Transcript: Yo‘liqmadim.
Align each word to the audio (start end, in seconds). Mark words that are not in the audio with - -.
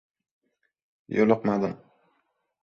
Yo‘liqmadim. 1.17 1.77